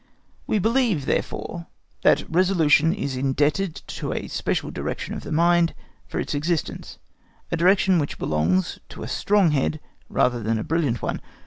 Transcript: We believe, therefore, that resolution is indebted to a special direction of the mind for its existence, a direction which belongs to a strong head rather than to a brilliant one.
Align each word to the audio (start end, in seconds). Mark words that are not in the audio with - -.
We 0.47 0.57
believe, 0.57 1.05
therefore, 1.05 1.67
that 2.01 2.27
resolution 2.27 2.91
is 2.91 3.15
indebted 3.15 3.75
to 3.85 4.13
a 4.13 4.27
special 4.29 4.71
direction 4.71 5.13
of 5.13 5.21
the 5.21 5.31
mind 5.31 5.75
for 6.07 6.19
its 6.19 6.33
existence, 6.33 6.97
a 7.51 7.55
direction 7.57 7.99
which 7.99 8.17
belongs 8.17 8.79
to 8.89 9.03
a 9.03 9.07
strong 9.07 9.51
head 9.51 9.79
rather 10.09 10.41
than 10.41 10.55
to 10.55 10.61
a 10.61 10.63
brilliant 10.63 11.03
one. 11.03 11.21